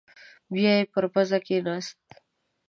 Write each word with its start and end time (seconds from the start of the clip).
بيايې 0.53 0.89
پر 0.93 1.03
پزه 1.13 1.39
کېناست. 1.45 1.99